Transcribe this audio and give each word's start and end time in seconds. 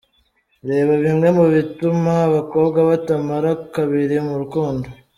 reba 0.69 0.93
bimwe 1.03 1.29
mu 1.37 1.45
bituma 1.55 2.11
abakobwa 2.27 2.79
batamara 2.89 3.49
kabiri 3.75 4.15
mu 4.27 4.35
rukundo:. 4.41 4.87